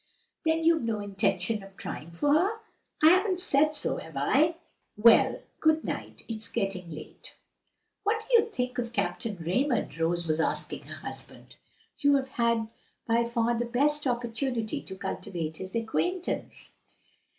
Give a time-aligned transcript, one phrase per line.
[0.43, 2.57] "Then you've no intention of trying for her?"
[3.03, 4.55] "I haven't said so, have I?
[4.97, 7.35] Well, good night, it's getting late."
[8.01, 11.55] "What do you think of Captain Raymond?" Rose was asking her husband.
[11.99, 12.67] "You have had
[13.07, 16.71] by far the best opportunity to cultivate his acquaintance."